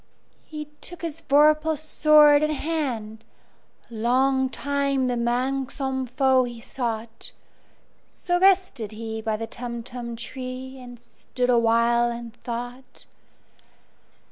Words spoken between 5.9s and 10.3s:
foe he sought—So rested he by the Tumtum